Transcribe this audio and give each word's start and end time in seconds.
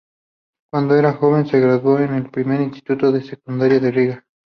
Cuando 0.73 0.95
era 0.95 1.13
joven 1.13 1.45
se 1.45 1.59
graduó 1.59 1.99
en 1.99 2.15
el 2.15 2.27
primer 2.31 2.59
instituto 2.59 3.11
de 3.11 3.21
secundaria 3.21 3.79
de 3.79 3.91
Riga. 3.91 4.25